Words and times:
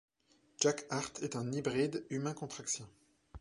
Jack 0.59 0.87
Hart 0.89 1.19
est 1.21 1.35
un 1.35 1.51
hybride 1.53 2.03
humain-contraxien. 2.09 2.89